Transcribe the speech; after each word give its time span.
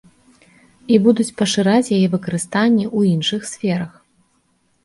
І 0.95 0.97
будуць 1.07 1.33
пашыраць 1.41 1.93
яе 1.97 2.07
выкарыстанне 2.15 2.85
ў 2.97 3.15
іншых 3.15 3.41
сферах. 3.53 3.91